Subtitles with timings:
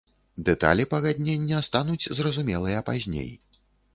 [0.45, 3.29] Дэталі пагаднення стануць зразумелыя пазней.